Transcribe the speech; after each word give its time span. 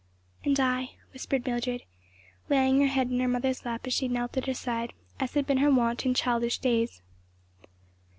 "And 0.43 0.59
I," 0.59 0.93
whispered 1.13 1.45
Mildred, 1.45 1.83
laying 2.49 2.81
her 2.81 2.87
head 2.87 3.11
in 3.11 3.19
her 3.19 3.27
mother's 3.27 3.65
lap 3.65 3.85
as 3.85 3.93
she 3.93 4.07
knelt 4.07 4.35
at 4.35 4.47
her 4.47 4.53
side, 4.55 4.93
as 5.19 5.35
had 5.35 5.45
been 5.45 5.59
her 5.59 5.69
wont 5.69 6.07
in 6.07 6.15
childish 6.15 6.57
days. 6.57 7.03